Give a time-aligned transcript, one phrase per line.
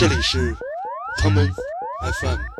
[0.00, 0.56] 这里是
[1.18, 1.46] 唐门
[2.22, 2.59] FM。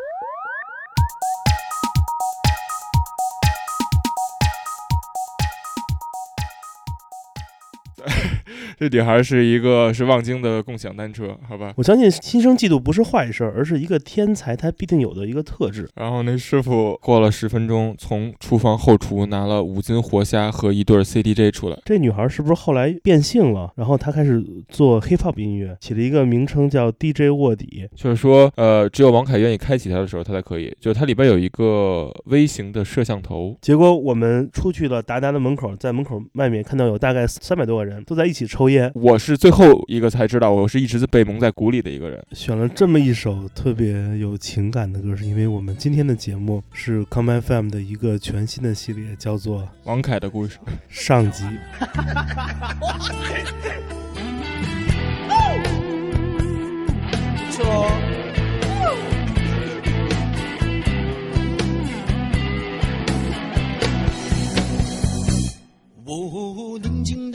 [8.80, 11.74] 这女孩是一个是望京的共享单车，好吧。
[11.76, 15.86] 我相信心生嫉妒不是坏事儿，而是一个天才他必定有的一个特质。
[15.96, 21.78] 然后那师傅过了十分钟，从厨房后厨拿了五斤活虾和一对 CDJ 出来。
[21.84, 23.70] 这女孩是不是后来变性了？
[23.76, 27.86] 然后她开始做 hip hop 音乐，起了一个名称叫 DJ 卧底。
[27.94, 30.74] 就是说，呃，只有王凯愿意开启它的时候，它才可以。
[30.80, 33.54] 就是它里边有一个微型的摄像头。
[33.60, 38.90] 结果我们出去了达达的门口，在门口外面看到有大概三百多个人都在一起抽烟。
[38.94, 42.22] 我是最后一个才知道，我是一直被蒙在鼓里的一个人。
[42.32, 51.44] 选了这么一首特别有情感的歌，是因为我们今天的节目是 Come FM 的一个全新的系列，叫做《王凯的故事》上集。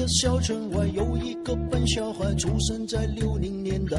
[0.07, 3.97] 小城外有一个笨小孩，出生在六零年代。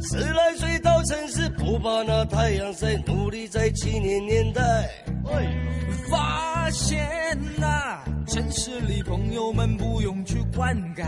[0.00, 4.90] 十来岁到城市，不怕那太阳晒，努力在七零年代。
[5.30, 5.68] 哎
[6.10, 11.04] 发现呐、城市里朋友们不用去灌溉，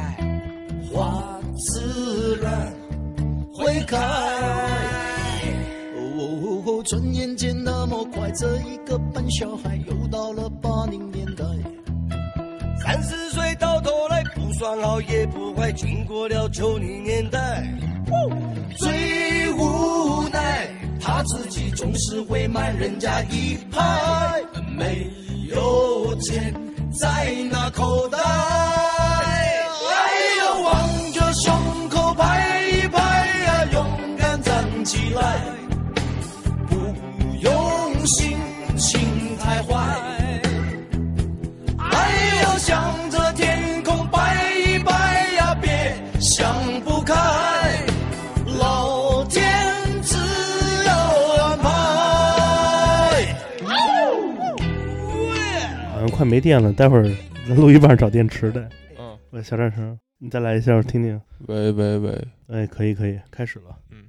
[0.90, 2.72] 花自然
[3.52, 3.98] 会开。
[6.16, 11.44] 哦，转眼间那么快，这一个笨小孩又到了八零年代。
[12.82, 13.23] 三十
[13.56, 17.64] 到头来不算好也不坏，经过了九零年代。
[18.76, 20.68] 最无奈，
[21.00, 24.42] 他自己总是会慢人家一拍，
[24.76, 25.06] 没
[25.48, 26.54] 有钱
[26.92, 28.18] 在那口袋。
[56.14, 57.12] 快没电了，待会儿
[57.48, 58.70] 咱录一半找电池的。
[58.96, 61.20] 嗯，喂，小点声，你再来一下，我听听。
[61.48, 63.76] 喂喂喂，哎，可以可以，开始了。
[63.90, 64.04] 嗯。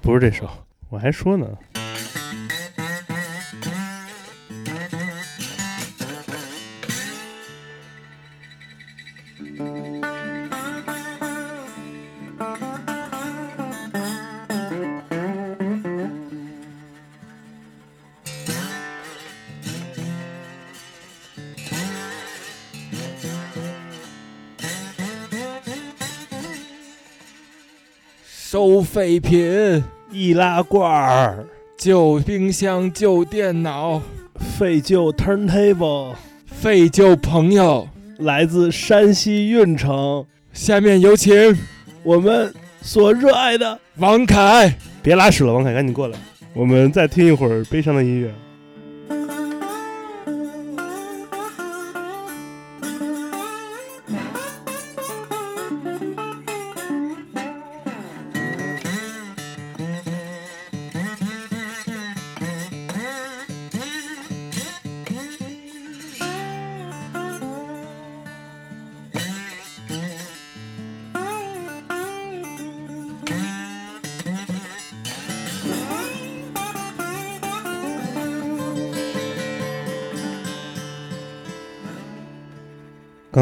[0.00, 0.48] 不是这首，
[0.88, 1.46] 我还说呢。
[28.82, 31.46] 废品，易拉罐儿、
[31.78, 34.02] 旧冰箱、旧电脑，
[34.58, 36.14] 废旧 turntable，
[36.46, 37.88] 废旧朋友。
[38.18, 41.58] 来自山西运城，下面有请
[42.04, 43.80] 我们所热爱的。
[43.96, 44.76] 王凯。
[45.02, 46.16] 别拉屎了，王凯，赶紧过来。
[46.54, 48.32] 我们再听一会儿悲伤的音乐。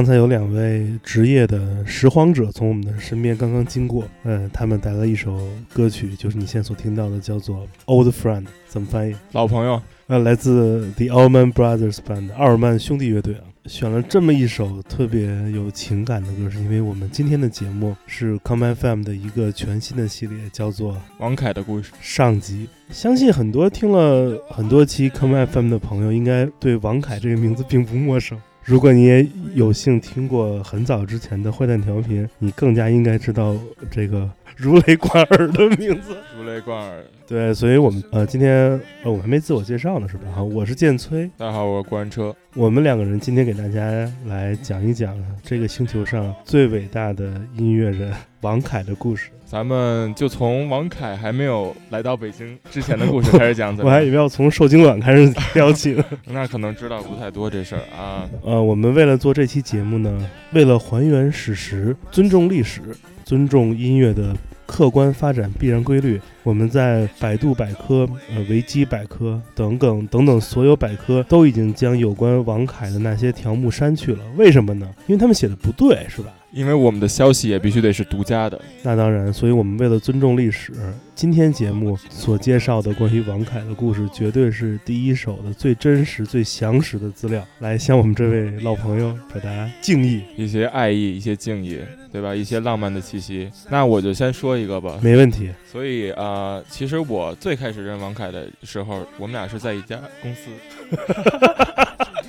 [0.00, 5.38] 刚才有两位职业的拾荒者从我们的身边刚刚经过，呃，他们带来一首
[5.74, 9.14] 歌曲，就是你现在所听到的，叫做《Old Friend》，怎么翻译？
[9.32, 13.40] 老朋友，呃，来自 The Allman Brothers Band 奥尔曼兄弟乐队啊。
[13.66, 21.92] 选了这么一首特别有情感的歌，是因为我们今天的节目是 Come FM 的一个全新的系列，叫做王凯的故事。
[22.00, 22.66] 上集。
[22.88, 28.40] 相信很多听了很多期 Come FM 的朋友，应该对王凯这个名字并不陌生。
[28.70, 33.56] 如果你也有幸听过很早之前的坏蛋调频，你更加应该知道
[33.90, 36.16] 这个如雷贯耳的名字。
[36.38, 37.04] 如雷贯耳。
[37.30, 38.72] 对，所以我们呃今天
[39.04, 40.24] 呃我们还没自我介绍呢，是吧？
[40.34, 42.34] 哈，我是建崔，大家好，我是关车。
[42.56, 49.30] 我们两个人今天给大家来讲一讲这个星球上最伟大的音乐人王凯的故事。
[49.46, 53.76] 咱们就从王凯还没有来到北京之前的故事开始讲？
[53.78, 56.04] 我还以为要从受精卵开始聊起呢。
[56.26, 58.28] 那可能知道不太多这事儿啊。
[58.42, 62.80] 呃，我们为了做这期节目呢，为了还原史实、尊重历史、
[63.24, 64.36] 尊重音乐的
[64.70, 74.20] 客观发展必然规律，我们在百度百科、呃维基百科等等等等所有百科都已经将有关王凯的那些条目删去了。
[74.36, 74.88] 为什么呢？
[75.08, 76.32] 因为他们写的不对，是吧？
[76.52, 78.60] 因为我们的消息也必须得是独家的。
[78.82, 80.72] 那当然，所以我们为了尊重历史，
[81.14, 90.22] 今天节目所介绍的关于王凯的故事，绝对是第一手的、最真实、最详实的资料，来向我们这位老朋友表达敬意。
[90.36, 91.78] 一些爱意，一些敬意，
[92.12, 92.34] 对吧？
[92.34, 93.50] 一些浪漫的气息。
[93.68, 94.98] 那我就先说一个吧。
[95.02, 95.50] 没问题。
[95.70, 96.22] 所以啊、
[96.58, 100.50] 呃其实我最开始认王凯的时候，我们俩是在一家公司。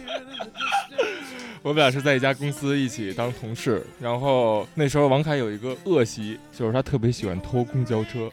[1.63, 8.31] 我们俩是在一家公司一起当同事，然后那时候王凯有一个恶习，就是他特别喜欢偷公交车，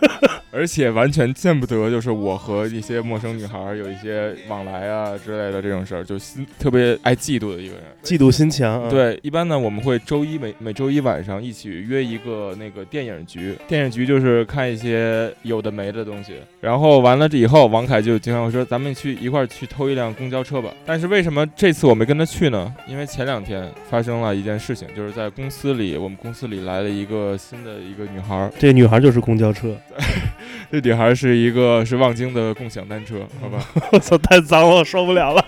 [0.52, 7.82] 而且完全见不得就是我和一些陌生女孩有一些往来啊之类的这种事儿，就心特别爱嫉妒的一个人。
[8.02, 16.34] 嫉妒心强、啊，，对，一般呢，我们会周一每每周一晚上一起约一个那个电影局，电影局就是看一些有的没的东西。
[16.60, 22.65] 然后完了以后，王凯就经常会说：“咱们去一块儿去偷一辆公交车吧。”但是为什么这次我没跟他去呢？
[22.86, 29.76] 因为前两天发生了一件事情，就是在公司里，我们公司里来了一个新的一个女孩儿，这女孩就是公交车，
[30.70, 33.64] 这女孩儿是一个是望京的共享单车，好吧？
[33.92, 35.44] 我操，太脏了，我受不了了，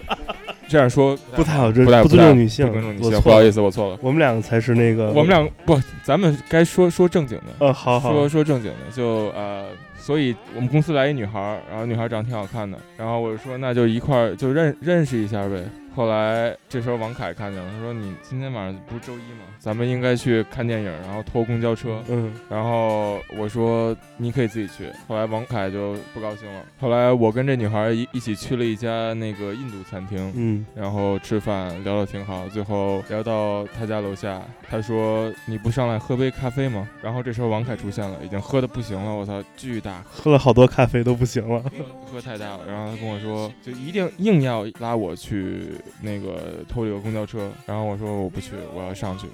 [0.69, 3.99] 这样说 不太好，这不尊重女性，不尊重女性，不好意思，我错了。
[4.01, 7.45] 我们两个才是那个，我们两个不，咱们该说说正经的。
[7.59, 9.67] 呃，好好，说说正经的，就呃，
[9.97, 15.65] 所以我们公司来一女孩儿，然后女孩儿长得挺好看的，然后我就说那就一块儿就认认识一下呗。
[15.95, 19.45] 后来这时候王凯看见了，他说你今天晚上不是周一吗？
[19.59, 22.03] 咱们应该去看电影，然后偷公交车。
[22.09, 24.91] 嗯，然后我说你可以自己去。
[25.07, 26.63] 后来王凯就不高兴了。
[26.81, 36.89] 后来我跟这女孩一一起去了一家那个印度餐厅，嗯，然后吃饭聊得挺好，最后聊到他家楼下，他说你不上来喝杯咖啡吗？
[37.03, 41.63] 然后这时候王凯出现了，已经喝的不行了，我操，巨大，喝了好多咖啡都不行了，
[42.11, 42.61] 喝太大了。
[42.67, 49.27] 然后他跟我说，就一定硬要拉我去那个偷这个公交车，然后我说我不去，我要上去。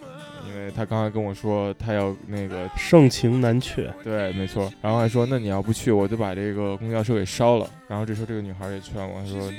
[0.48, 4.72] 因为他刚才跟我说他要那个盛情难却，对，没错。
[4.80, 7.68] 然后还说，那你要不去，我就把这个公交车给烧了。
[7.88, 9.52] 然后这时候这个女孩也劝我，她说，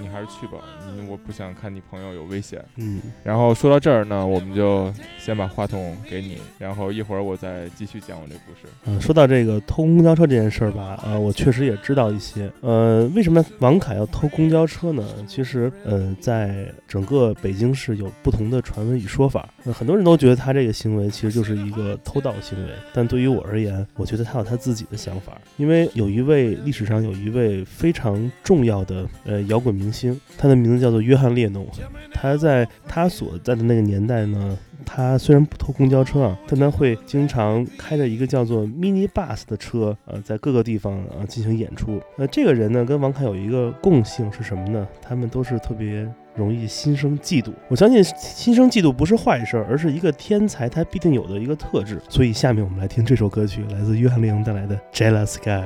[0.00, 0.58] 你还是去吧，
[0.94, 2.64] 你我不想看你朋友有危险。
[2.76, 8.72] 嗯，然后说到这儿呢，我们就先把话筒给你，然后一会儿我再继续讲我这故事。
[8.86, 12.50] 嗯，说到这个偷公交车这件事儿吧，呃，我确实也知道一些。
[12.60, 15.04] 呃，为什么王凯要偷公交车呢？
[15.26, 19.48] 其实，呃，在整个北京市有不同的传闻与说法。
[19.64, 25.38] 呃，很多人都觉得他这个行为其实就是一个偷盗行为，但对于我而言，我觉得他有他自己的想法。
[25.56, 31.66] 因为有一位历史上有一位非常重要的呃摇滚明星，他的名字叫做约翰列侬。
[32.12, 34.56] 他在他所在的那个年代呢，
[34.86, 42.00] 他虽然不偷公交车啊，但他会经常开着一个叫做 mini bus 的车，呃，在各个地方啊进行演出。
[42.16, 44.86] 呃，这个人呢，跟王凯有一个共性是什么呢？
[45.00, 47.50] 他们都是特别容易心生嫉妒。
[47.68, 52.00] 我相信心生嫉妒不是坏事，而是一个天才他必定有的一个特质。
[52.08, 55.64] 所以下面我们来听这首歌曲，来自约翰列侬带来的《Jealous Sky》。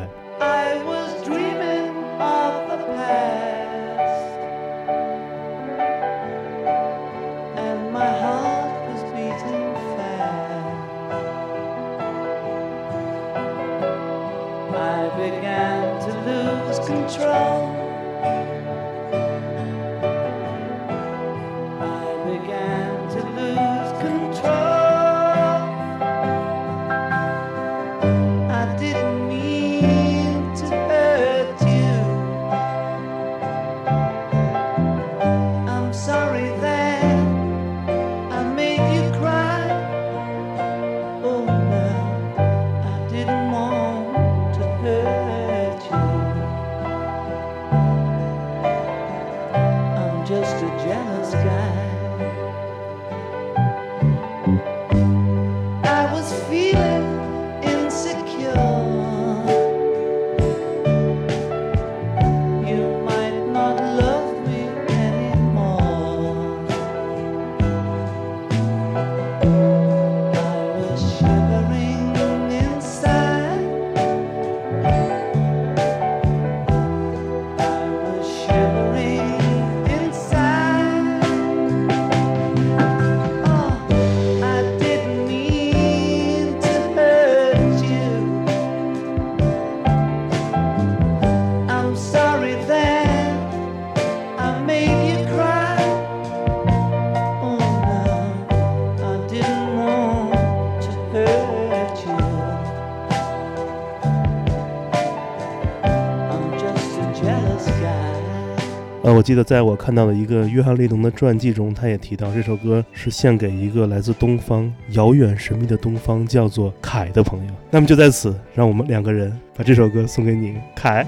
[109.27, 117.53] 记得在我看到的一个约翰列侬的传记中，他也提到这首歌是献给一个来自东方遥远神秘的东方叫做凯的朋友。
[117.69, 121.05] 那么就在此，让我们两个人把这首歌送给你，凯。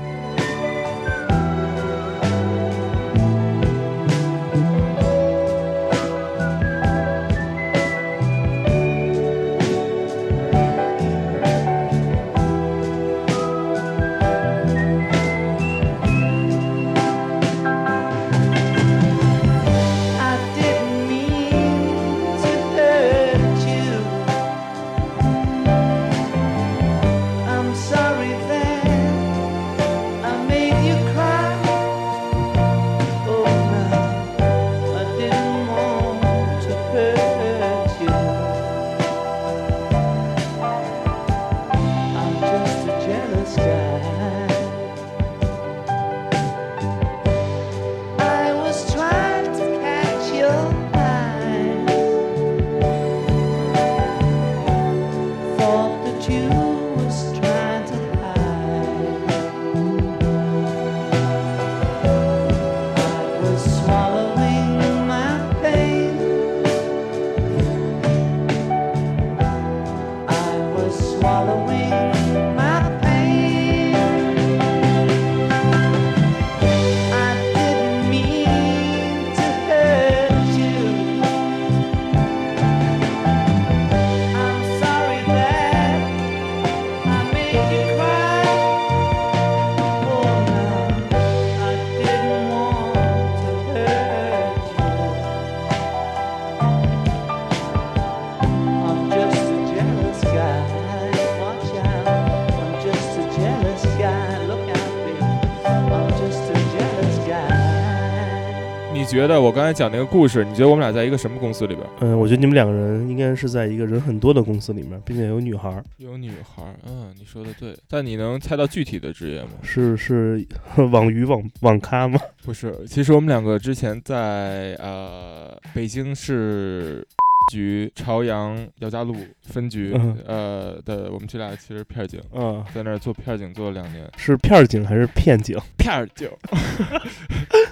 [108.99, 111.87] 你觉得我刚才讲那个故事，你觉得我们俩在一个什么公司里边？
[112.01, 117.77] 嗯，我觉得你们两个人应该是在一个人很多的公司里面，并且有女孩，有女孩，嗯，你说的对。
[117.89, 119.51] 但你能猜到具体的职业吗？
[119.63, 120.45] 是是
[120.91, 122.19] 网鱼网网咖吗？
[122.45, 127.07] 不是，其实我们两个之前在呃北京市
[127.53, 135.57] 局朝阳姚家路分局、嗯呃的，我们这俩其实片儿警，嗯，在那儿做片儿警做了两年，是片儿警还是片警？
[135.77, 136.29] 片儿警，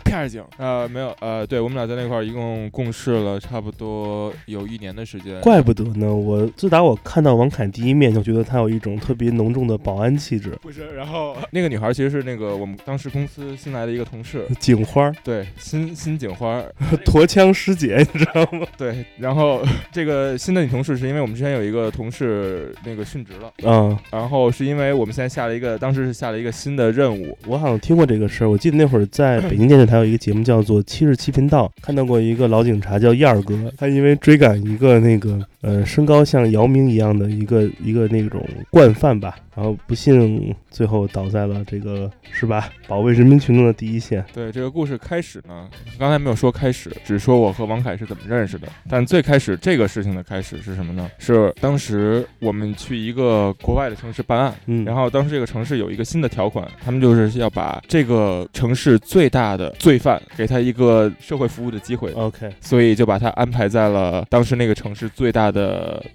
[0.07, 6.15] 片儿警，呃没有，呃对我们俩在那块儿一共共事了差不多有一年的时间，怪不得呢！
[6.15, 16.73] 我自打我看到王凯第一面，就觉得他有一种特别浓重的保安气质，不是，然后 那个女孩其实是那个我们当时公司新来的一个同事，警花儿、对，新新警花儿，
[17.05, 18.67] 驼枪师姐，你知道吗？
[18.79, 28.49] 对，然后 这个新的女同事是因为我们之前有一个同事那个殉职了，嗯，然后是因为我们现在下了一个，当时是下了一个新的任务，我好像听过这个事儿。
[28.51, 44.25] 我记得那会儿在北京电视台还有一个节目叫做《七十七频道》，看到过一个老警察叫燕儿哥，他因为追赶一个那个呃身高像姚明一样的一个一个那种惯犯吧，然后不幸最后倒在了这个是吧保卫人民群众的第一线。
[44.33, 45.69] 对这个故事开始呢，
[45.99, 48.69] 刚才没有说开始，只说我和王凯是怎么认识的。
[48.89, 51.11] 但最开始这个事情的开始是什么呢？
[51.19, 65.56] 是当时我们去一个国外的城市办案，嗯，然后当时这个城市有一个新的条款，他们就是要把这个城市最大的罪犯给他一个社会服务的机会，OK，所以就把他安排在了当时那个城市最大的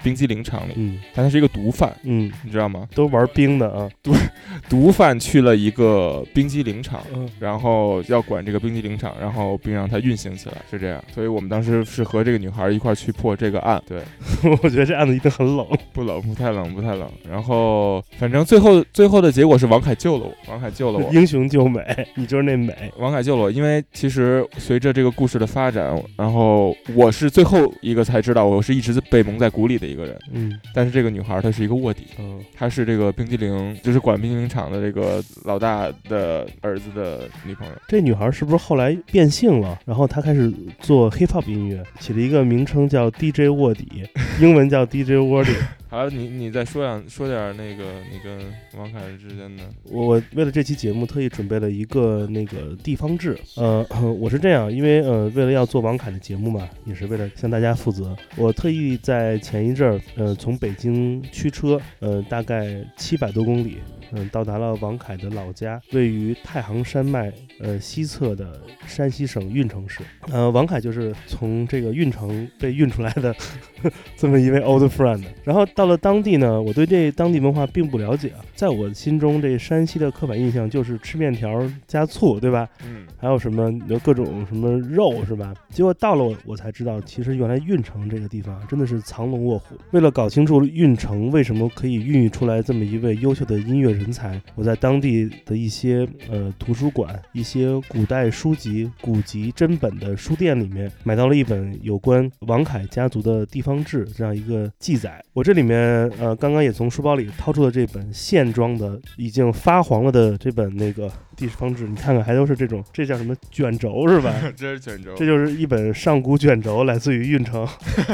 [0.04, 0.74] 冰激凌厂里。
[0.76, 2.88] 嗯但他是一个毒贩，嗯，你知道吗？
[2.96, 3.90] 都玩冰的啊，
[4.70, 7.02] 毒贩去了一个冰激凌厂。
[7.14, 11.04] 嗯然后要管这个冰激凌厂，然后并让它运行起来，是这样。
[11.14, 14.02] 所以我们当时是和这个女孩一块去破这个案，对，
[14.64, 15.66] 我觉得这案子一定很冷。
[15.94, 17.10] 不冷，不太冷，不太冷。
[17.30, 21.10] 然后反正最后最后的结果是王凯救了我，王凯救了我。
[21.14, 21.82] 英雄救美，
[22.16, 22.74] 你就是那美。
[22.98, 30.18] 王凯救了我，因为其实随着这个故事的发展，然后我是最后一个才知道，我是一直被蒙在鼓里的一个人。
[30.32, 37.74] 嗯但是这个女孩她是一个卧底，嗯她是这个冰激凌，就是管冰激凌厂的这个老大的儿子的女朋友。
[37.88, 39.80] 这女孩是不是后来变性了？
[39.86, 44.04] 然后她开始做 hip hop 音乐，起了一个名称叫 DJ 卧底，
[44.40, 45.52] 英文叫 DJ 卧底。
[45.92, 48.40] 好了，你你再说两说点那个你跟
[48.78, 53.38] 王凯之间的，我我为了这期节目特意准备了一个那个地方志。
[53.58, 53.86] 呃，
[54.18, 63.80] 我是这样，因为呃，为了要做王凯的节目嘛，也是为了向大家负责，我特意在前一阵儿，呃，从北京驱车，呃，大概七百多公里。
[64.14, 70.02] 嗯，到达了王凯的老家，位于太行山脉呃西侧的山西省运城市。
[70.32, 73.36] 呃，王凯就是从这个运城被运出来的
[74.18, 75.24] 这么一位 old friend。
[75.44, 82.68] 然后到了当地呢，我对这当地文化并不了解啊，在我心中，这山西的刻板印象就是吃面条加醋，对吧？
[82.86, 85.54] 嗯，还有什么有各种什么肉是吧？
[85.70, 89.76] 结果到了我我才知道，其实原来运城这个地方啊真的是藏龙卧虎。
[89.92, 105.22] 为了搞清楚运城为什么可以孕育出来这么一位优秀的音乐人才，我在当地的一些呃图书馆、一些些古代书籍、古籍珍本的书店里面买到了一本有关王凯家族的地方志这样一个记载。
[105.34, 105.78] 我这里面
[106.18, 114.32] 呃刚刚也从书包里掏出了这本线装的已经发黄了的这本那个地方志，你看看还都是这种，这叫什么卷轴是吧？
[114.56, 117.68] 这是卷轴，这就是一本上古卷轴，来自于运城。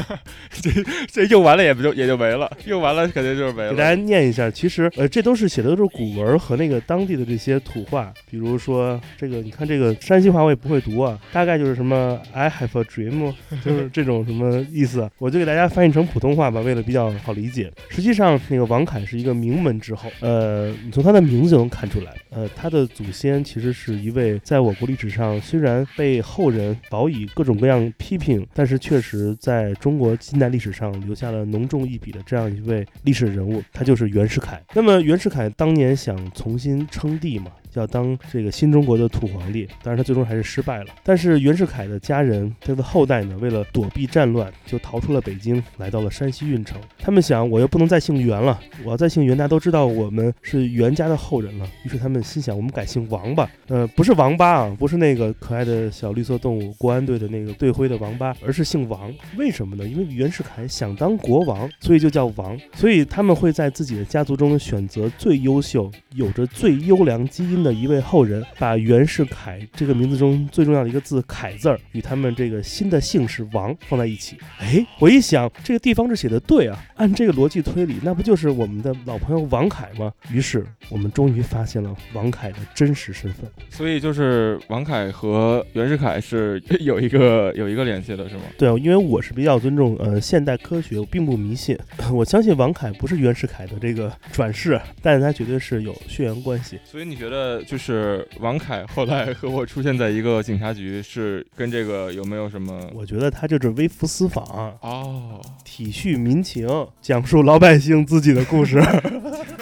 [0.62, 0.70] 这
[1.06, 3.94] 这用完了也不就也就没了，用完了肯定就是没了给大家。
[3.94, 17.70] 念一下，其实呃，这都是写的都是古文和那个当地的这些土话，比如说这个，你看这个山西话我也不会读啊，大概就是什么 I have a dream，就是这种什么意思， 我就给大家翻译成普通话吧，为了比较好理解。
[17.90, 34.62] 实际上，那个王凯是一个名门之后，呃，你从他的名字就能看出来，呃，他的祖先其实是一位在我国历史上虽然被后人饱以各种各样批评，但是确实在中国近代历史上留下了浓重一笔的这样一位历史人物，他就是袁世凯。
[34.72, 40.86] 那么袁世凯当年想重新称帝嘛，要当这个新中国的土皇帝，但是他最终还是失败了。
[41.02, 46.80] 但是袁世凯的家人，他的后代呢，为了躲避战乱，就逃出了北京，来到了山西运城。
[46.98, 51.66] 他们想，我又不能再姓袁了，我要再姓袁，大家都知道我们是袁家的后人了。
[51.84, 53.50] 于是他们心想，我们改姓王吧。
[53.68, 59.12] 呃，不是王八啊，不是那个可爱的小绿色动物国安队的那个队徽的王八，而是姓王。
[59.36, 59.86] 为什么呢？
[59.86, 62.58] 因为袁世凯想当国王，所以就叫王。
[62.74, 74.36] 所以他们会在自己的家族中选择最优秀、有着最优良基因的一位后人，把袁世凯这个名字中最重要的一个字“凯”字儿与他们这个新的姓氏王放在一起。
[74.58, 80.12] 哎，我一想，这个地方志写的对啊，按这个逻辑推理，那不就是我们的老朋友王凯吗？
[80.30, 83.50] 于是我们终于发现了王凯的真实身份。
[83.70, 88.42] 所以就是王凯和袁世凯是有一个有一个联系的，是吗？
[88.58, 91.78] 对啊，因为我是比较尊重呃现代科学，我并不迷信。
[92.12, 96.78] 我相信王凯不是袁世凯的这个转世，但是他绝对是有血缘关系。
[96.84, 102.90] 所以你觉得就是王凯后来和我出现在一个警察局，是跟这个有没有什么？
[102.94, 104.44] 我觉得他就是微服私访，
[104.80, 106.68] 哦，体恤民情，
[107.00, 108.80] 讲述老百姓自己的故事。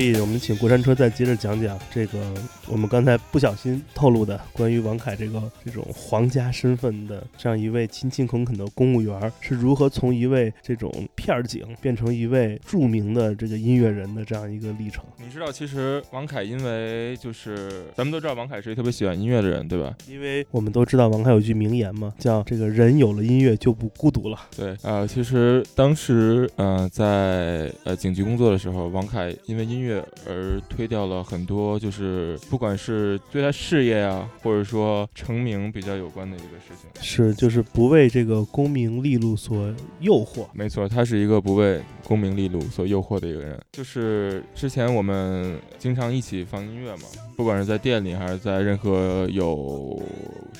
[0.00, 2.18] 以我们请过山车再接着讲讲这个
[2.66, 15.04] 我们刚才不小心透露的关于王凯这个这种皇家身份的这样一位勤勤恳恳的公务员是如何从一位这种片儿警变成一位著名的这个音乐人的这样一个历程。
[15.18, 19.94] 你知道，其实王凯因为就是咱们都知道王凯是一个特别喜欢音乐的人，对吧？
[20.08, 29.89] 因为我们都知道王凯有句名言嘛，叫“这个人有了音乐就不孤独了对，呃，其实当时呃在呃警局工作的时候，王凯因为音乐
[30.26, 36.90] 而推掉了很多，就是不管是对他事业啊，或者说成名比较有关的一个事情”，。
[37.02, 40.46] 是就是不为这个功名利禄所诱惑。
[40.52, 43.60] 没错，他是一个不为功名利禄所诱惑的一个人。
[43.72, 47.02] 就是之前我们经常一起放音乐嘛，
[47.36, 50.02] 不管是在店里还是在任何有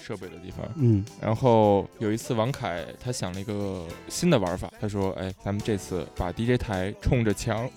[0.00, 0.66] 设备的地方。
[0.76, 7.68] 嗯，然后有一次，王凯他想了一个新的玩法，他说：“哎，咱们这次把 DJ 台冲着墙，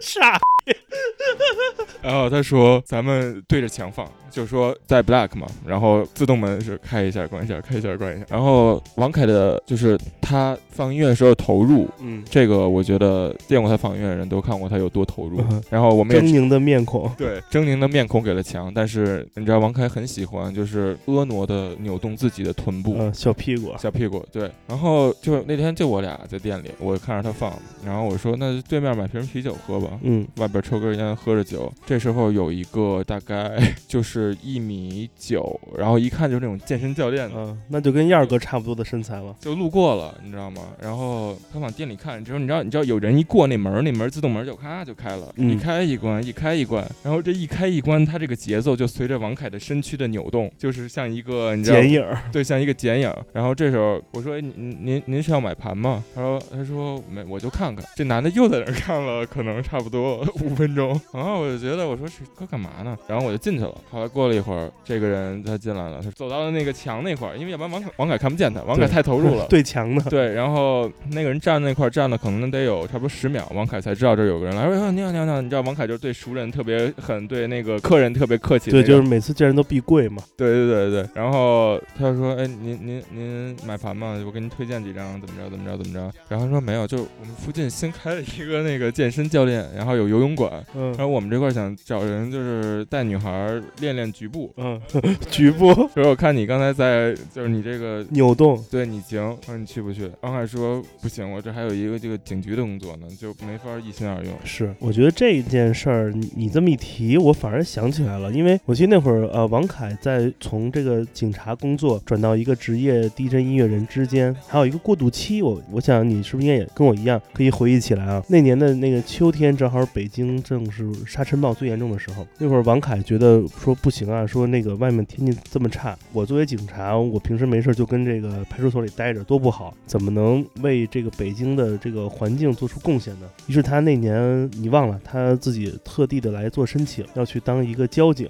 [0.00, 0.40] 傻
[2.02, 8.24] 然后他说咱们对着墙放，就是说在 Black 嘛，然后自动门是开一下关一下，开一下关一下。
[8.30, 15.40] 然后王凯的就是他放音乐的时候投入，嗯，这个我觉得见过他放音乐的人都看过他有多投入。
[15.50, 17.10] 嗯然后我们也狰狞的面孔。
[17.18, 22.96] 对狰狞的面孔给了墙，但是你知道王凯很喜欢就是婀娜的扭动自己的臀部。
[22.98, 23.74] 嗯，小屁股。
[23.78, 27.52] 小屁股，对，然后就那天就我俩在店里，我看着他放，
[27.84, 31.72] 然后我说那对面买瓶啤酒喝吧，嗯，外边抽根烟喝着酒。
[31.86, 39.34] 这时候有一个大概 就是一米九，然后一看就是那种健身教练的，嗯，那就跟燕儿哥差不多的身材了。
[39.40, 40.62] 就路过了，你知道吗？
[40.80, 53.12] 然后他往店里看，之后你知道，你知道有人一过那门，那门自动门就咔就开了，嗯一开一关，一开一关，然后这一开一关，他这个节奏就随着王凯的身躯的扭动，就是像一个你知道剪影，对，像一个剪影。
[53.32, 61.00] 然后这时候我说：“哎，您您您您是要买盘吗？”他说：“他说没，我就看看。”这男的又在那看了，可能差不多 五分钟。
[61.14, 62.96] 然后我就觉得，我说是哥干嘛呢？
[63.06, 63.74] 然后我就进去了。
[63.90, 69.46] 后来过了一会儿，这个人他进来了，他走到了那个墙那块儿，因为要不然王凯王凯看不见他，王凯太投入了。
[69.50, 70.02] 对墙的。
[70.10, 74.64] 对，然后那个人站那块儿站了，可能得有差不多十秒，王凯才知道这有个人来。
[74.66, 78.70] 说：“哎你好，你好，你好。”你知道王凯就是对熟人特别狠，对那个客人特别客气。
[78.70, 80.22] 对，就是每次见人都必跪嘛。
[80.36, 84.20] 对对对对，然后他就说：“哎，您您您买盘吗？
[84.26, 94.52] 我给您推荐几张，怎么着怎么着怎么着。”然后他说没有，就我们附近新开了一个那个健身教练，然后有游泳馆，嗯然后我们这块儿想找人，就是带女孩儿练练局部。
[94.56, 94.80] 嗯，
[95.30, 98.04] 局部所以我看你刚才在，就是你这个。
[98.10, 98.62] 扭动。
[98.70, 100.10] 对你行，我说你去不去？
[100.20, 104.32] 王凯说不行，我这还有一个这个警局的工作呢，就没法一心二用。
[104.44, 115.40] 是，我觉得这件事儿，你你这么一提，我反而想起来了，因为我记得那会儿，呃，王凯在从这个警察工作转到一个职业 DJ 音乐人之间，还有一个过渡期。
[115.40, 118.22] 我我想你是不是应该也跟我一样，可以回忆起来啊？
[118.28, 122.26] 那年的那个秋天，正好北京京正是沙尘暴最严重的时候。
[122.38, 133.26] 那会儿王凯觉得说不行啊，说那个外面天气这么差，我作为警察，我平时没事就跟这个派出所里待着多不好，怎么能为这个北京的这个环境做出贡献呢？
[133.46, 138.28] 于是他那年你忘了，他自己特地的来做申请，要去当一个交警，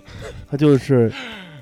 [0.48, 1.12] 他就是。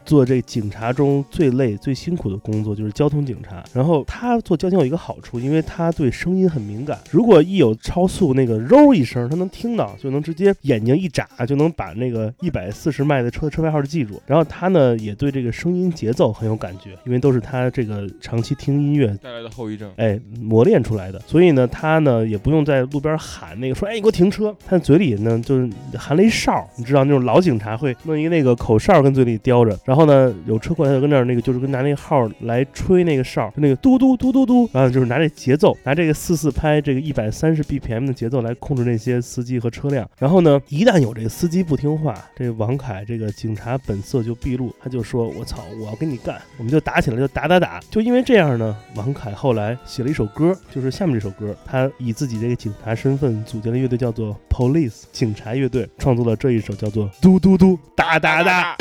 [0.08, 3.62] 做这警察中最累、最辛苦的工作就是交通警察。
[3.74, 6.98] 然后他做交警有一个好处，因为他对声音很敏感。
[7.10, 14.18] 如果一有超速，那个揉一声，他能听到，就能直接眼睛一眨，就能把那个一百四十迈的车车牌号记住。
[14.26, 19.92] 然后他呢，也对这个声音节奏很有感觉，因为都是他这个长期听音乐带来的后遗症。
[19.96, 21.20] 哎，磨练出来的。
[21.26, 24.56] 所以呢，他呢也不用在路边喊那个说，哎，你给我停车。
[24.66, 25.68] 他嘴里呢就是
[25.98, 40.08] 含了一哨，你知道那种老警察会弄一个那个口哨跟嘴里叼着，然后后呢有车过来就跟那儿那个就是跟拿那个号来吹那个哨，就那个嘟嘟嘟嘟嘟，然后就是拿这节奏，拿这个四四拍这个一百三十 BPM 的节奏来控制那些司机和车辆。
[40.18, 47.80] 然后呢，一旦有这个司机不听话，这个王凯这个警察本色就毕露，他就说：“我操，我要跟你干！”我们就打起来，就打打打。
[47.90, 58.76] 就因为这样呢，王凯后来写了一首歌，就是下面这首歌，他以自己这个警察身份组建了乐队，叫做 Police 警察乐队，创作了这一首叫做《嘟嘟嘟哒哒哒》。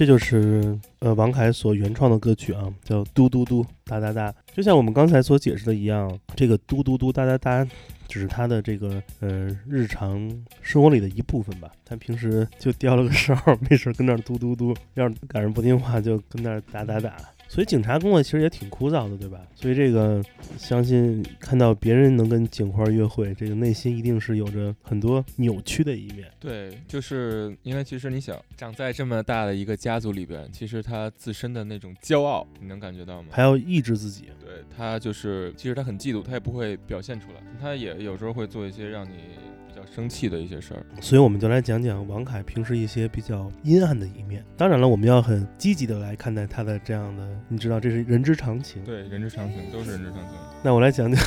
[0.00, 4.34] 这就是呃王凯所原创的歌曲啊，叫嘟嘟嘟哒哒哒。
[4.54, 7.68] 就像我们刚才所解释的一样，这个嘟嘟嘟哒哒哒，
[8.08, 10.26] 只是他的这个呃日常
[10.62, 11.70] 生活里的一部分吧。
[11.84, 13.36] 他平时就叼了个 哨，
[13.68, 17.14] 没事跟那嘟嘟嘟，要是赶上不听话就跟那儿打打打。
[17.50, 19.40] 所以警察工作其实也挺枯燥的，对吧？
[19.56, 20.22] 所以这个
[20.56, 26.30] 相信看到别人能跟警花约会，这个内心一定是有着很多扭曲的一面。
[26.38, 33.30] 对，就是因为其实你想长在这么大的一个家族里边，其实他自身的那种骄傲，你能感觉到吗？
[33.32, 34.26] 还要抑制自己。
[34.40, 39.14] 对他就是，其实他很嫉妒，他也不会表现出来，他也有时候会做一些让你
[39.49, 39.49] 比
[39.80, 40.84] 较生气的一些事儿。
[41.00, 44.44] 所以我们就来讲讲王凯平时一些比较阴暗的一面。
[44.56, 48.82] 当然了，我们要很积极的来看待他的这样的，你知道这是人之常情。
[48.84, 50.34] 对，人之常情，都是人之常情。
[50.62, 51.24] 那我来讲讲，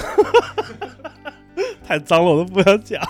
[1.84, 3.02] 太脏了，我都不想讲。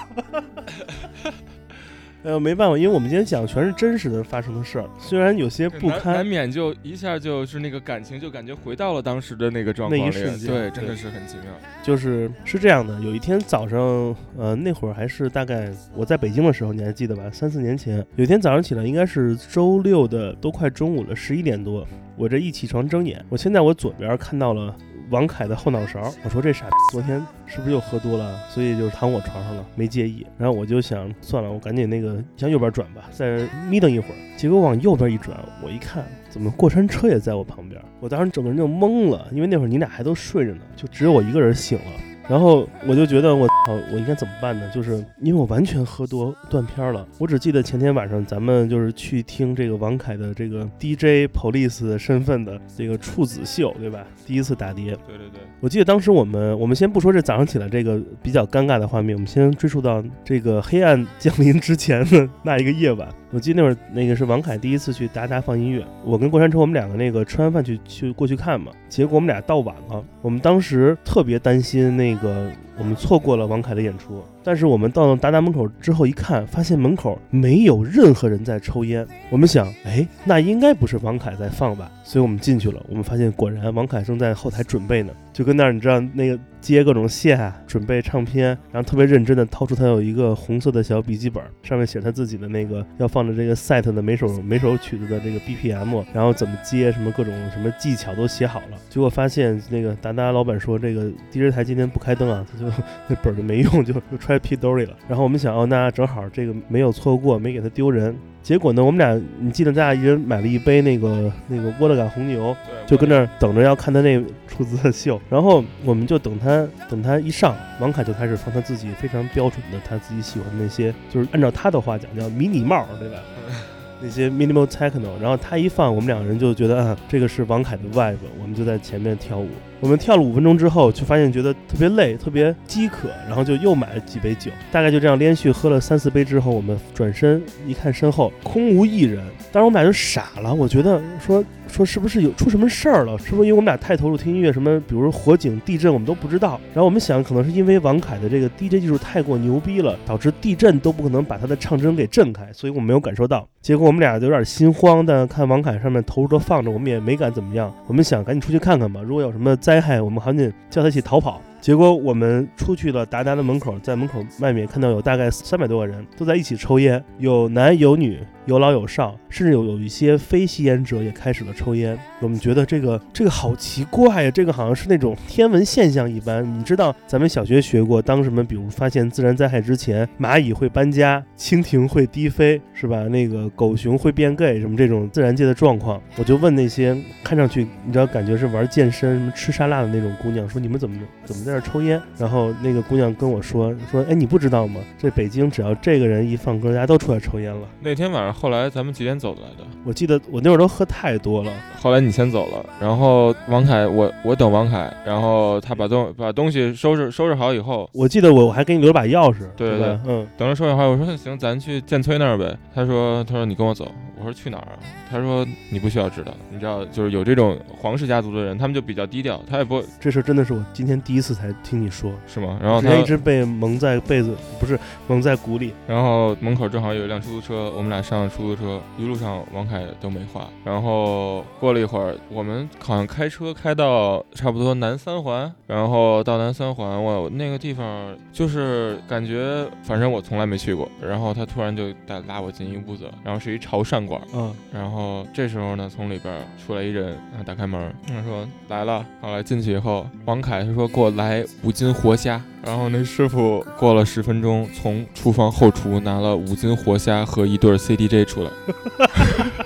[2.23, 10.15] 哎呦，没办法，因为我们今天讲的全是真实的发生的事儿，虽然有些不堪难，免就一下就是那个感情，就感觉回到了当时的那个状那况里。
[10.15, 11.45] 一瞬间对，真的是很奇妙。
[11.83, 17.29] 就是是这样的，有一天早上，呃，那会儿还是大概我在北京的时候，你还记得吧？
[17.29, 24.73] 三四年前，有一天早上起来，应该是周六的，都快中午了，十一点多，我这一起床睁眼，我现在我左边看到了
[25.09, 30.25] 王凯的后脑勺，我说这傻逼昨天是不是又喝多了，所以就是躺我床上了，没介意。
[30.37, 34.15] 然后我就想算了，我赶紧那个向右边转吧，再眯瞪一会儿。
[34.35, 37.79] 结果往右边一转，我一看，怎么过山车也在我旁边？
[37.99, 41.91] 我当时整个人就懵了，因为那会儿你俩还都睡着呢，就只有我一个人醒了。
[42.29, 44.69] 然后我就觉得我操，我应该怎么办呢？
[44.73, 47.05] 就是因为我完全喝多断片儿了。
[47.19, 54.05] 我只记得前天晚上咱们就是去听这个王凯的这个 DJ Police 的身份的这个处子秀，对吧？
[54.25, 63.07] 第一次打碟，对对对，我记得当时我们，我们先不说这早上起来这个比较尴尬的画面，我们先追溯到这个黑暗降临之前的那一个夜晚。
[63.33, 81.91] 我记得那会儿那个是王凯第一次去达达放音乐，我跟过山车我们两个那个吃完饭去去过去看嘛，结果我们俩到晚了，我们当时特别担心那个我们错过了王凯的演出，但是我们到达达门口之后一看，发现门口没有任何人在抽烟，我们想，哎，那应该不是王凯在放吧？
[82.03, 98.77] 所以我们进去了，我们发现果然王凯正在后台准备呢，就跟那儿你知道那个接各种线，准备唱片，然后特别认真的掏出他有一个红色的小笔记本，上面写他自己的那个要放的这个 set 的每首每首曲子的这个 BPM，然后怎么接什么各种什么技巧都写好了。
[98.89, 102.71] 结果发现那个达达老板说这个 DJ 台今天不开灯啊，他就
[103.07, 104.95] 那本就没用，就就揣屁兜里了。
[105.07, 108.15] 然后我们想哦，那正好这个没有错过，没给他丢人。
[108.43, 112.53] 结果呢，我们俩你记得咱俩一人买了一杯那个那个沃勒感红牛，
[112.85, 123.15] 就跟那儿等着要看他那出资的秀， 然后我们就等他，等他一上，王凯就开始放他自己非常标准的他自己喜欢的那些，就是按照他的话讲叫迷你帽，对吧？
[124.01, 129.47] 那些 minimal techno，然后他一放，我们两个人就觉得啊，这个是王凯的 vibe，我们就在前面跳舞。
[129.83, 143.17] 我们跳了五分钟之后，就发现觉得特别累，特别饥渴，然后就又买了几杯酒，大概就这样连续喝了三四杯之后，我们转身一看身后空无一人，当时我们俩就傻了，我觉得说说 是不是有出什么事儿了？
[143.17, 146.57] 是不是因为我们俩太投入听音乐，什么比如火警、地震我们都不知道？
[146.73, 153.45] 然后我们想，可能是因为王凯的这个 DJ 技术太过牛逼了，导致地震都不可能把他的唱针给震开，所以我们没有感受到。
[153.61, 157.73] 结果我们俩就有点心慌，但看王凯上面投入都放着，我们也没敢怎么样。
[157.87, 161.41] 我们想赶紧出去看看吧，如果有什么灾害，我们赶紧叫他一起逃跑。
[161.63, 171.97] 结果我们出去了达达的门口，在门口外面看到有大概三百多个人都在一起抽烟，有男有女，有老有少，甚至有有一些非吸烟者也开始了抽烟。
[172.19, 176.43] 我们觉得这个这个好奇怪呀，这个好像是那种天文现象一般。
[176.59, 183.07] 你知道咱们小学学过，当什么比如发现自然灾害之前，蚂蚁会搬家，蜻蜓会低飞，是吧？
[183.07, 192.01] 那个狗熊会变 gay，什么这种自然界的状况，我就问那些看上去你知道感觉是玩健身、什么吃沙拉的那种姑娘，说你们怎么怎么在 这儿抽烟？
[192.17, 194.81] 然后那个姑娘跟我说说，哎，你不知道吗？
[194.97, 197.67] 这北京只要这个人一放歌，大家都出来抽烟了。
[197.79, 199.63] 那天晚上后来咱们几点走的来着？
[199.85, 209.99] 我记得我那会儿都喝太多了，后来你先走了，然后王凯，我我等王凯，然后他把东把东西收拾收拾好以后，我记得我我还给你留了把钥匙，对对？
[210.07, 212.57] 嗯，等着收拾好，我说行，咱去建崔那儿呗。
[212.73, 214.79] 他说他说你跟我走，我说去哪儿啊？
[215.11, 222.59] 他说你不需要知道，你知道就是有这种皇室家族的人，他们就比较低调，他也不这事真的是我今天第一次才听你说，是吗？
[222.61, 225.73] 然后他一直被蒙在被子，不是蒙在鼓里。
[225.87, 230.47] 然后门口正好有一辆出租车，我们俩上了出租车，一路上王凯都没话。
[230.63, 240.87] 然后过了一会儿，我们好像开车开到差不多南三环，然后到南三环，我那个地方就是感觉，反正我从来没去过。
[241.01, 244.21] 然后他突然就带拉我进一屋子，然后是一潮汕馆。
[244.33, 249.05] 嗯然后这时候呢，从里边出来一人，然后打开门，他说来了。
[249.21, 252.41] 后来进去以后，王凯他说给我来五斤活虾。
[252.65, 258.49] 然后那师傅过了十分钟，从厨房后厨拿了五斤活虾和一对儿 CDJ 出来。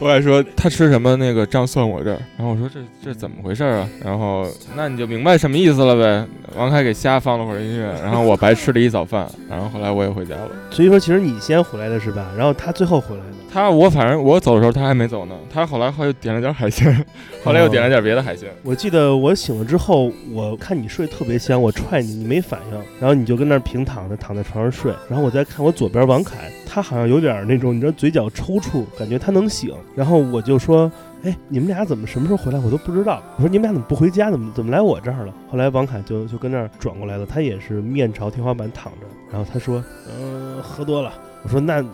[0.00, 3.88] 我还说他吃什么那个账算我这儿，然后我说这这怎么回事儿啊？
[4.04, 4.46] 然后
[4.76, 6.26] 那你就明白什么意思了呗。
[6.56, 10.50] 王凯给虾放了会儿音乐，然后我白吃了一早饭，然后后来我也回家了。
[10.70, 12.30] 所以说其实你先回来的是吧？
[12.36, 13.32] 然后他最后回来的。
[13.52, 17.04] 他我反正我走的时候他还没走呢，他后来后来又点了点海鲜，
[17.42, 18.48] 后来又点了点别的海鲜。
[18.62, 30.90] 我记得我醒了之后，我看你睡特别香，我踹你，你没反应，然后你就跟那儿平躺着躺在床上睡，然后我再看我左边王凯，他好像有点那种你知道嘴角抽搐，感觉他能醒，然后我就说。
[31.24, 32.60] 哎，你们俩怎么什么时候回来？
[32.60, 33.20] 我都不知道。
[33.38, 34.30] 我说你们俩怎么不回家？
[34.30, 35.34] 怎么怎么来我这儿了？
[35.50, 41.88] 后来王凯就就跟那儿转过来了，他也是面朝天花板躺着，然后他说：“嗯、喝多了。”我说：“那你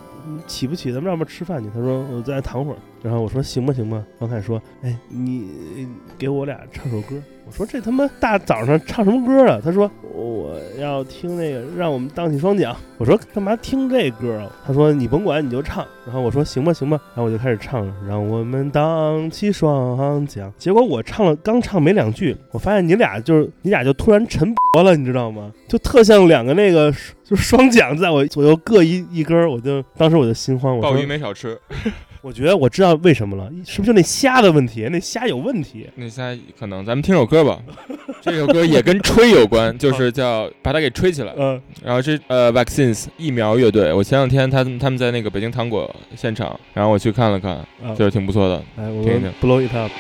[0.47, 0.93] 起不起？
[0.93, 9.47] 咱们要不要吃饭去？”他说：“我再躺会儿。”然后我说：“行吧，行吧。”王凯说：“哎，你给我俩唱首歌。”我说：“这他妈大早上唱什么歌？
[9.47, 14.39] 啊？”他说：“我要听那个让我们荡起双桨。”我说：“干嘛听这歌？
[14.39, 25.53] 啊？”他说：“你甭管，你就唱。”然后我说：“行吧，行吧。”然后我就开始唱了：“让我们荡起双桨。”结果我唱了刚唱没两句，我发现你俩就是你俩就突然沉薄了，你知道吗？
[25.68, 26.91] 就特像两个那个
[27.35, 31.59] 就双桨在我左右各一一根儿，我就当时我就心慌，我鲍鱼没少吃，
[32.22, 34.89] 我觉得我知道为什么了，是不是就那虾的问题？
[34.91, 35.89] 那虾有问题。
[35.97, 37.61] 那虾可能咱们听首歌吧，
[38.22, 41.35] 这首歌也跟吹有关，就是叫把它给吹起来。
[41.37, 48.62] 嗯、然后这呃 Vaccines 疫苗乐队，我前两天他们他们在那个北京糖果现场，然后我去看了看，啊就是挺不错的。
[48.76, 49.91] 来，我们听一听 blow it up。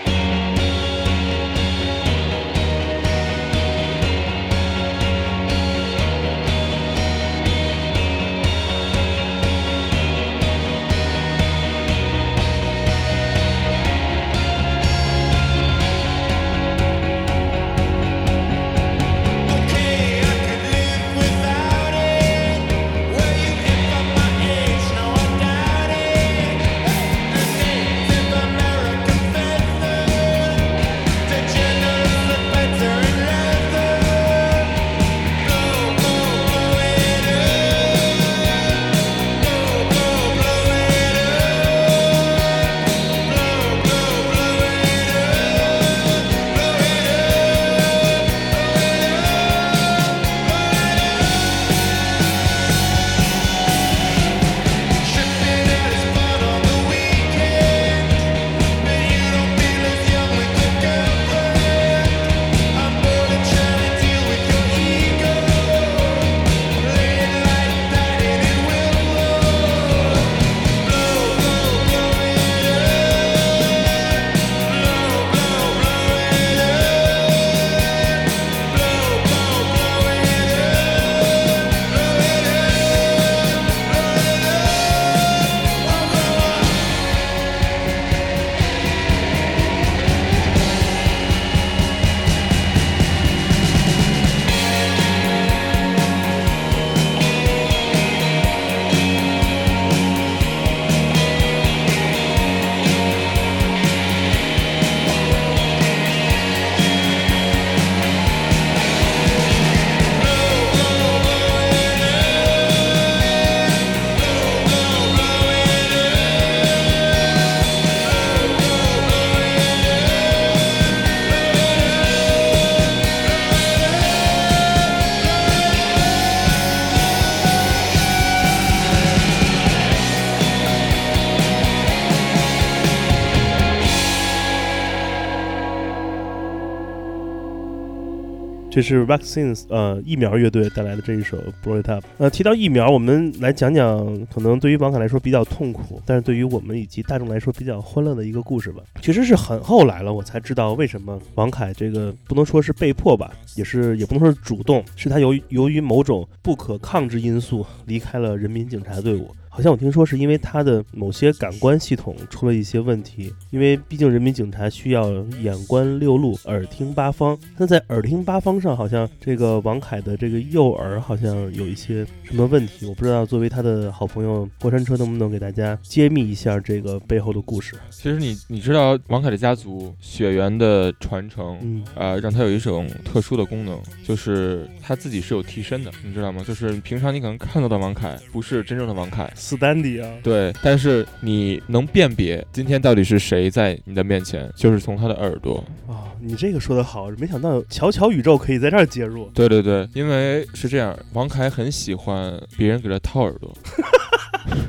[138.74, 142.04] 这是 Vaccines 呃疫苗乐队带来的这一首 Blow It Up。
[142.18, 148.82] 呃，提到疫苗，我们来讲讲可能对于王凯来说比较痛苦，但是对于我们以及大众来说比较欢乐的一个故事吧。
[149.00, 159.30] 其实是很后来了，我才知道为什么王凯这个不能说是被迫吧，也是也不能说是主动，是他由于由于某种不可抗之因素离开了人民警察队伍。
[159.54, 165.08] 好像我听说是因为他的某些感官系统出了一些问题，因为毕竟人民警察需要
[165.40, 167.38] 眼观六路，耳听八方。
[167.56, 173.24] 那在耳听八方上，好像这个王凯的这个右耳好像有一些什么问题，我不知道。
[173.24, 177.76] 作为他的好朋友过山车，能不能给大家揭秘一下这个背后的故事？
[177.90, 186.42] 其实你你知道王凯的家族血缘的传承，嗯呃，让他有一种特殊的功能，就是他自己是有替身的，你知道吗？
[186.44, 195.62] 就是平常你可能看到的王凯不是真正的王凯，，Standy 啊，对，但是你能辨别今天到底是谁在你的面前，就是从他的耳朵。
[195.86, 199.28] 啊，你这个说的好，没想到乔乔宇宙可以在这儿介入。
[199.34, 203.54] 对对对，因为是这样，王凯很喜欢别人给他掏耳朵，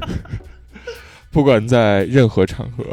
[1.32, 2.84] 不管在任何场合，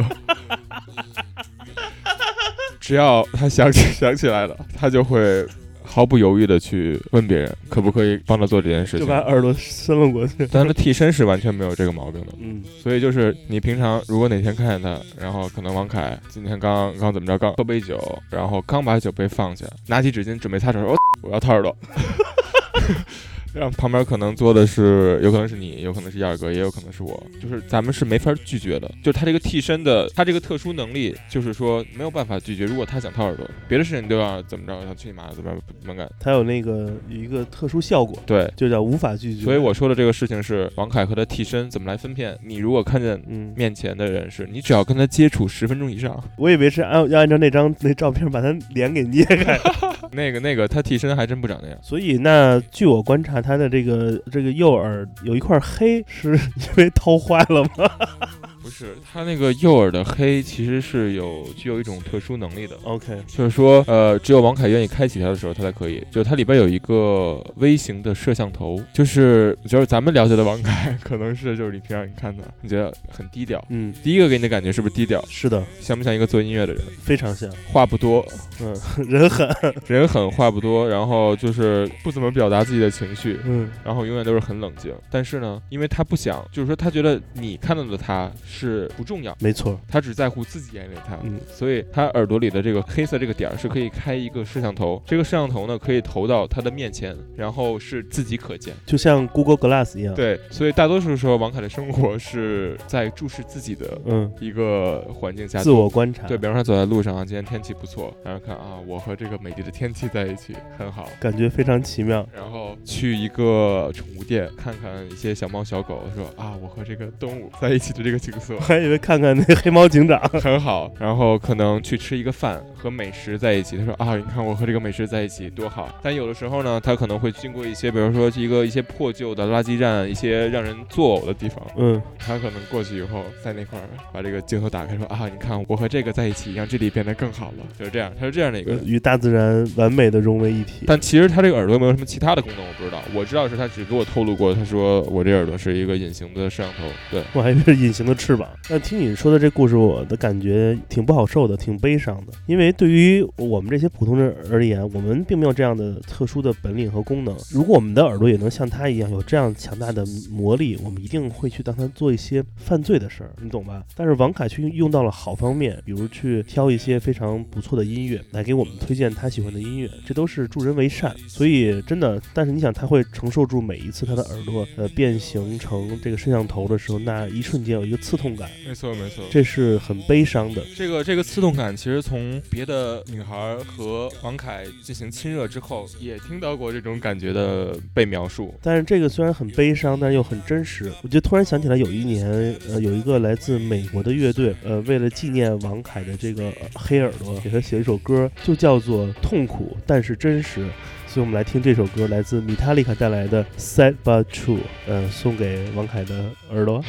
[2.80, 5.47] 只要他想起想起来了，他就会
[5.93, 9.01] 毫不犹豫的去问别人可不可以帮他做这件事情。
[9.01, 10.34] 就把耳朵伸了过去。
[10.51, 20.97] 但他的替身是完全没有这个毛病的，嗯，所以就是你平常如果哪天看见他，然后可能王凯今天刚刚怎么着，刚喝杯酒，然后刚把酒杯放下，拿起纸巾准备擦手，我
[21.28, 21.76] 我要掏耳朵。
[23.55, 28.90] 然后旁边可能坐的是，有可能是你，有可能是燕儿哥，也有可能是我，就是咱们是没法拒绝的。
[29.03, 32.64] 就是他这个替身的，他这个特殊能力，就是说没有办法拒绝。
[32.64, 36.09] 如果他想掏耳朵，别的事情都要怎么着，他去你妈的，怎么怎么干？
[36.18, 39.44] 他有那个有一个特殊效果，对，就叫无法拒绝。
[39.44, 42.38] 所以我说的这个事情是王凯和他替身怎么来分辨。
[42.42, 49.59] 你如果看见嗯，面前的人是你只要跟他接触十分钟以上，我以为是按要按照那张那照片把他脸给捏开。
[50.12, 51.78] 那个那个他替身还真不长那样。
[51.82, 56.38] 所以那据我观察，他的这个这个右耳有一块黑，是因
[56.76, 57.90] 为掏坏了吗？
[58.72, 66.02] 不是，他那个右耳的黑其实是有具有一种特殊能力的，OK，就是说，呃，只有王凯愿意开启它的时候，它才可以。
[66.10, 73.62] 就它里边有一个微型的摄像头，就是就是咱们了解的王凯， 可能是就是你平常你看他，你觉得很低调。
[73.68, 75.22] 嗯，第一个给你的感觉是不是低调？
[75.28, 76.82] 是的，像不像一个做音乐的人？
[77.02, 78.24] 非常像，话不多，
[78.60, 78.74] 嗯，
[79.06, 79.48] 人狠，
[79.86, 84.92] 人狠话不多，然后就是不怎么表达自己的情绪，嗯，然后永远都是很冷静。
[85.10, 88.30] 但是呢，因为他不想，就是说他觉得你看到的他
[88.62, 98.72] 是不重要，没错，他只在乎自己眼里的他，嗯所以他耳朵里的这个黑色这个点儿是可以开一个摄像头，这个摄像头呢可以投到他的面前，然后是自己可见。
[98.86, 111.08] 就像 Google Glass 一样。，对，所以大多数时候王凯的生活是在注视自己的嗯，一个环境下自我观察，对，比方说走在路上啊，今天天气不错，然后看啊，我和这个美丽的天气在一起，很好。
[111.18, 112.24] 感觉非常奇妙。
[112.32, 120.92] 然后去一个宠物店看看一些小猫小狗，说啊，我和这个动物在一起的这个景色我还以为看看那黑猫警长， 很好。
[120.98, 123.76] 然后可能去吃一个饭，和美食在一起。
[123.76, 125.88] 他说啊，你看我和这个美食在一起多好。
[126.03, 131.64] 但有的时候呢，他可能会经过一些，比如说一个一些破旧的垃圾站，一些让人作呕的地方。
[131.76, 133.82] 嗯，他可能过去以后，在那块儿
[134.12, 137.64] 把这个镜头打开，说啊，你看我和这个在一起，让这里变得更好了。
[137.78, 138.82] 就是这样，他是这样的一个人。
[138.86, 140.84] 与大自然完美的融为一体。
[140.86, 143.03] 但其实他这个耳朵有没有什么其他的功能，我不知道。
[143.14, 146.84] 我知道是他只给我透露过，他说我这耳朵是一个隐形的摄像头。
[147.11, 148.41] 对，我还以为是隐形的翅膀。
[148.70, 152.32] 那听你说的这故事，我的感觉挺不好受的，挺悲伤的。
[152.47, 157.36] 因为对于我们这些普通人而言，我们并没有这样的特殊的本领和功能。
[157.51, 163.82] 如果我们的耳朵也能像他一样有这样强大的魔力，我们一定会去当他做一些犯罪的事儿，你懂吧？
[163.97, 171.14] 但是王凯却用到了好方面，比如去挑一些非常不错的音乐来给我们推荐他喜欢的音乐，这都是助人为善。
[171.26, 179.24] 所以真的，但是你想，他会承受住每一次他的耳朵呃变形成这个摄像头的时候，那一瞬间有一个刺痛痛感，没错没错。
[179.30, 180.62] 这是很悲伤的。
[180.76, 188.54] 这个这个刺痛感，其实从别的女孩和王凯进行亲热之后，也听到过这种感觉的被描述。
[188.62, 190.92] 但是这个虽然很悲伤，但是又很真实。
[191.02, 192.30] 我就突然想起来，有一年，
[192.68, 200.60] 呃，有一个来自美国的乐队，呃，为了纪念王凯的这个呃黑耳朵，给他写了一首歌，就叫做《痛苦但是真实》。
[201.08, 204.56] 所以我们来听这首歌，来自米塔利卡带来的《Sad but True》，
[204.86, 206.82] 呃，送给王凯的耳朵。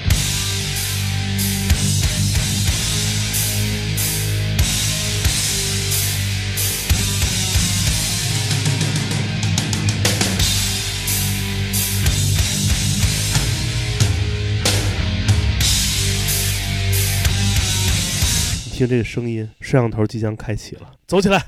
[18.83, 21.41] 听这个声音，摄像头即将开启了，走起来！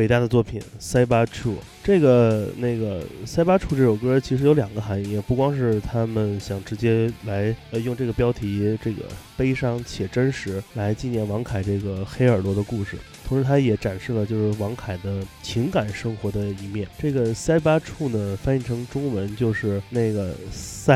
[0.00, 1.52] 伟大的作品《塞巴处》。
[1.84, 9.02] 这个那个《塞巴处》这首歌其实有两个含义，不光是他们想直接来呃用这个标题这个
[9.36, 12.96] 悲伤且真实来纪念王凯这个黑耳朵的故事，
[13.28, 16.88] 同时他也展示了就是王凯的情感生活的一面。
[16.98, 20.34] 这个塞巴处呢，翻译成中文就是那个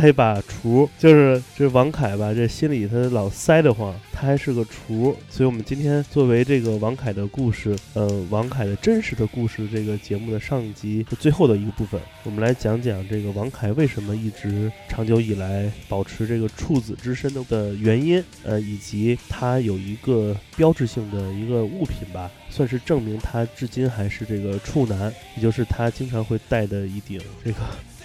[0.01, 27.59] 塞把厨，就是这王凯吧，这心里他老塞得慌，他还是个厨，所以我们今天作为这个王凯的故事，呃，王凯的真实的故事这个节目的上集最后的一个部分，我们来讲讲这个王凯为什么一直长久以来保持这个处子之身的的原因，呃，以及他有一个标志性的一个物品吧，算是证明他至今还是这个处男，也就是他经常会戴的一顶这个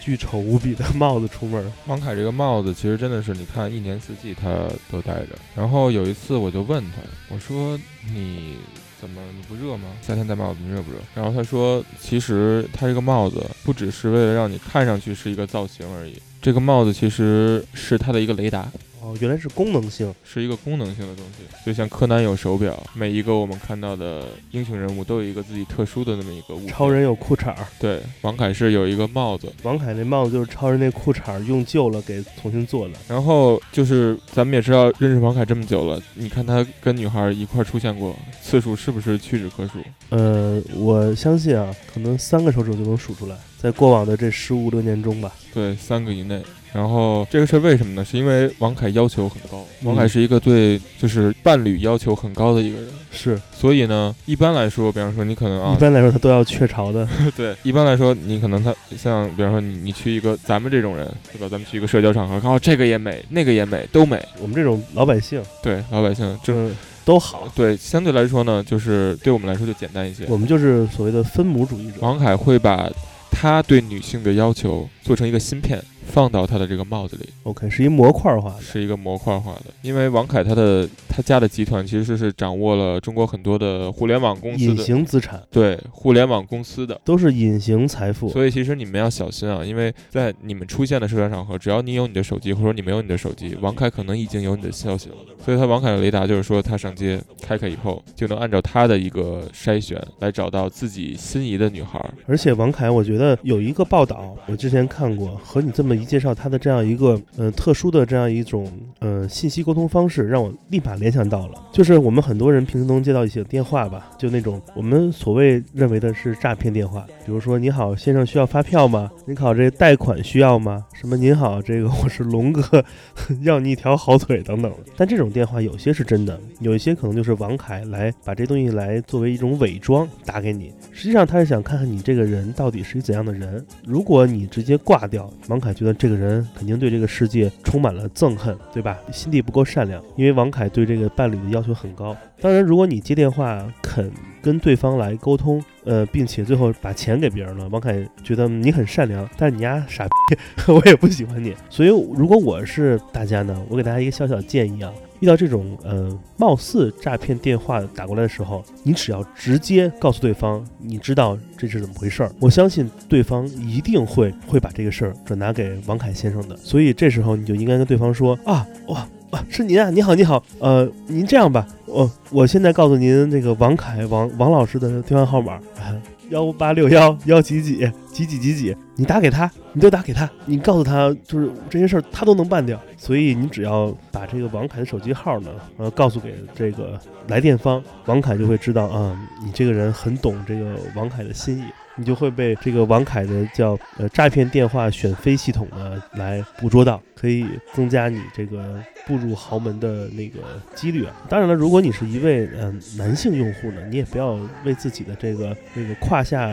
[0.10, 1.72] 巨丑无比的帽子出门儿。
[1.86, 5.38] 王凯这个帽子其实真的是，你看一年四季他都戴着。
[5.56, 6.98] 然后有一次我就问他，
[7.32, 7.80] 我说
[8.12, 8.56] 你
[9.00, 9.88] 怎么你不热吗？
[10.02, 10.98] 夏天戴帽子你热不热？
[11.14, 18.68] 然后他说，其实他这个帽子不只是为了让你看上去是一个造型而已，这个帽子其实是他的一个雷达。
[19.02, 20.14] 哦，原来是功能性。
[20.24, 26.68] 是一个功能性的东西，就像柯南有手表，每一个我们看到的英雄人物都有一个自己特殊的那么一个物。
[26.68, 32.94] 超人有裤衩儿，对，王凯是有一个帽子，王凯那帽子就是超人那裤衩儿用旧了给重新做的。
[33.08, 39.80] 然后就是咱们也知道认识王凯这么久了，你看他跟女孩一块儿出现过次数是不是屈指可数？
[40.10, 45.34] 呃，我相信啊，可能三个手指就能数出来，在过往的这十五六年中吧。
[45.54, 46.42] 对，三个以内。
[46.74, 48.06] 然后这个是为什么呢？
[48.06, 57.08] 是因为王凯要求很高，嗯王凯是一个对就是伴侣要求很高的一个人，是，所以呢，一般来说，比方说你可能啊一，般来说他都要雀巢的。
[57.36, 61.48] 对，一般来说，你可能他像，比方说你你去一个咱们这种人，对吧？
[61.50, 64.24] 咱们去一个社交场合，哦，这个也美，那个也美，都美。
[64.40, 67.48] 我们这种老百姓，对，老百姓就嗯，都好。
[67.56, 70.26] 对相对来说呢，就是对我们来说就简单一些。
[70.28, 71.98] 我们就是所谓的分母主义者。
[72.02, 72.90] 王凯会把
[73.32, 75.82] 他对女性的要求做成一个芯片，
[76.12, 78.62] 放到他的这个帽子里，OK，是一模块化的。
[78.62, 79.66] 是一个模块化的。
[79.84, 87.00] 因为王凯他的他家的集团其实是掌握了中国很多的互联网公司隐，形资产对互联网公司的。
[87.06, 88.28] 都是隐形财富。
[88.30, 95.16] 所以其实你们要小心啊，因为在你们出现的社交场合，只要你有你的手机，或者说你没有你的手机，王凯可能已经有你的消息了。
[95.46, 102.14] 所以他王凯的雷达就是说，他上街开开以后，就能按照他的一个筛选来找到自己心仪的女孩儿。
[102.26, 119.12] 而且王凯，我觉得有一个报道，我之前看过，和你这么一介绍他的这样一个呃特殊的这样一种呃信息沟通方式，让我立马联想到了，就是我们很多人平时能接到一些电话吧，就那种我们所谓认为的是诈骗电话，比如说你好先生需要发票吗？
[119.26, 120.86] 您好这贷款需要吗？
[120.94, 122.84] 什么您好这个我是龙哥，
[123.44, 124.72] 要你一条好腿等等。
[124.96, 133.66] 但这种电话有些是真的，有一些可能就是王凯来把这东西来作为一种伪装打给你，实际上他是想看看你这个人到底是一怎样的人。
[133.86, 138.98] 如果你直接挂掉，王凯觉得这个人肯定对这个世界充满了憎恨，对吧？
[139.12, 142.16] 心地不够善良，因为王凯对这个伴侣的要求很高。
[142.42, 144.12] 当然，如果你接电话肯
[144.42, 150.38] 跟对方来沟通，呃，并且最后把钱给别人了，王凯觉得你很善良，但你丫傻逼，
[150.72, 151.54] 我也不喜欢你。
[151.70, 166.58] 所以，如果我是大家呢，我给大家一个小小建议啊，遇到这种呃貌似诈骗电话打过来的时候，你只要直接告诉对方你知道这是怎么回事儿，我相信对方一定会会把这个事儿转达给王凯先生的。
[166.58, 169.08] 所以这时候你就应该跟对方说啊，哇。
[169.32, 169.92] 啊，是您啊！
[169.92, 175.94] 你好，你好，呃，您这样吧，我我现在告诉您这个王凯王王老师的电话号码，啊
[176.30, 177.78] 幺八六幺幺几几
[178.12, 182.80] 几几几几，你打给他，你就打给他，你告诉他，就是这些事儿他都能办掉。
[182.98, 191.64] 所以你只要把这个王凯的手机号呢，呃，告诉给这个来电方，王凯就会知道啊、你这个人很懂这个王凯的心意。
[192.00, 200.40] 你就会被这个王凯的叫呃诈骗电话选飞系统呢来捕捉到，可以增加你这个步入豪门的那个
[200.74, 201.14] 几率啊。
[201.28, 206.50] 当然了，如果你是一位呃男性用户呢，你也不要为自己的这个这个胯下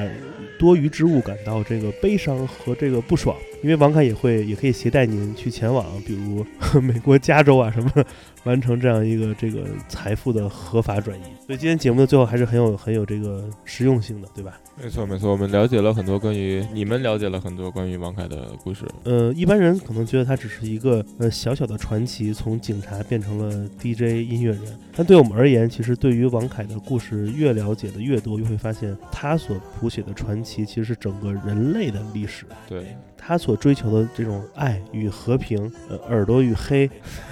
[0.59, 6.45] 多余之物感到这个悲伤和这个不爽，因为王凯也会也可以携带您去前往，比如
[6.81, 8.05] 美国加州啊什么，
[8.43, 11.23] 完成这样一个这个财富的合法转移。
[11.47, 14.59] 所以今天节目的最后还是很有很有这个实用性的，对吧？
[14.83, 18.85] 没错没错，我们了解了很多关于你们了解了很多关于王凯的故事。
[19.05, 24.79] 呃，一般人可能觉得他只是一个呃小小的传奇，从警察变成了 DJ 音乐人。
[24.95, 32.45] 但对我们而言，其实对于王凯的故事越了解的越多，越会发现他所谱写的传奇其实是整个人类的历史。
[32.69, 36.89] 对，他所追求的这种爱与和平，呃，耳朵与黑，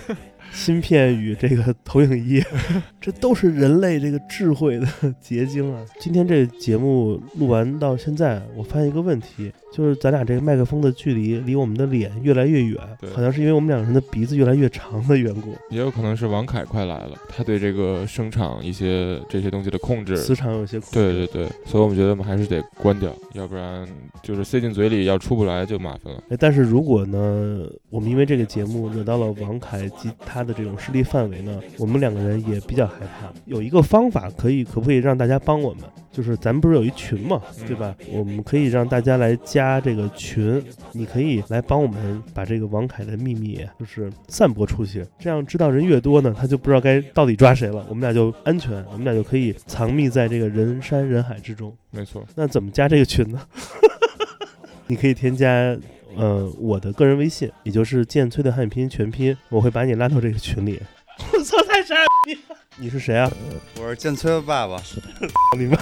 [0.65, 2.43] 芯片与这个投影仪，
[3.01, 4.87] 这都是人类这个智慧的
[5.21, 5.85] 结晶啊！
[5.99, 12.79] 今天这个节目录完到现在，我发现一个问题，就是咱俩这个麦克风的距离离我们的脸越来越远，
[13.13, 20.95] 好像是因为我们两个人的鼻子越来越长的缘故，也有可能是王凯快来了，他对这个声场一些这些东西的控制，磁场有些控制。
[20.95, 23.87] 对对对，所以我们觉得我们还是得关掉，要不然
[24.23, 26.23] 就是塞进嘴里要出不来就麻烦了。
[26.31, 33.33] 哎，但是如果呢，我们因为这个节目惹到了王凯及他的这种势力范围呢，我们两个人也比较害怕。
[33.47, 35.83] 有一个方法可以，可不可以让大家帮我们？
[36.13, 37.93] 就是咱们不是有一群嘛，嗯对吧？
[38.13, 51.75] 我们可以让大家来加这个群，你可以来帮我们把这个王凯的秘密就是散播出去，这样知道人越多呢，他就不知道该到底抓谁了，我们俩就安全，我们俩就可以藏匿在这个人山人海之中。
[51.91, 53.41] 没错，那怎么加这个群呢？
[54.87, 55.77] 你可以添加
[56.17, 60.81] 呃我的个人微信，也就是剑崔的汉语拼音全拼，我会把你拉到这个群里。
[61.33, 61.95] 我操，太傻
[62.27, 62.57] 逼了！
[62.77, 63.31] 你是谁啊？
[63.81, 64.77] 我是剑崔的爸爸，
[65.57, 65.77] 你妈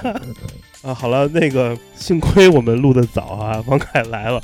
[0.83, 0.93] 啊！
[0.93, 4.43] 好了，那个幸亏我们录的早啊，王凯来了。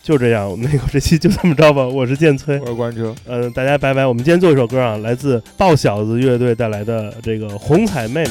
[0.00, 1.86] 就这样，那个这期就这么着吧。
[1.86, 4.06] 我是剑崔我，是关车，嗯、大家拜拜。
[4.06, 8.30] 我们今天做一首歌啊，来自爆小子乐队带来的这个《红彩妹妹》。